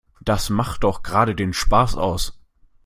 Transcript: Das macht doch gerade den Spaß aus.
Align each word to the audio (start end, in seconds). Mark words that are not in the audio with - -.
Das 0.23 0.49
macht 0.49 0.83
doch 0.83 1.03
gerade 1.03 1.35
den 1.35 1.53
Spaß 1.53 1.93
aus. 1.95 2.39